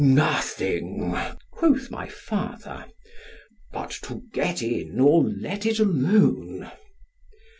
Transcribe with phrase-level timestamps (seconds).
[0.03, 1.15] _Nothing,
[1.51, 2.87] quoth my father,
[3.71, 6.71] but to get in——or let it alone.